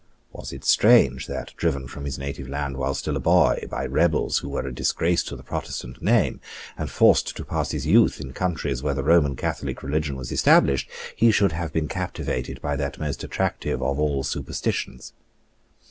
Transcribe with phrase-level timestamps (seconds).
[0.31, 4.39] Was it strange that, driven from his native land, while still a boy, by rebels
[4.39, 6.41] who were a disgrace to the Protestant name,
[6.75, 10.89] and forced to pass his youth in countries where the Roman Catholic religion was established,
[11.15, 15.13] he should have been captivated by that most attractive of all superstitions?